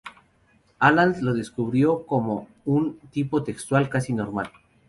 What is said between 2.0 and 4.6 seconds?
como un tipo textual "casi normal".